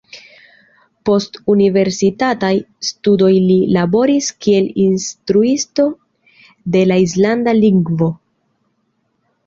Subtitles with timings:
[1.09, 2.49] Post universitataj
[2.89, 5.89] studoj li laboris kiel instruisto
[6.79, 8.15] de la islanda lingvo.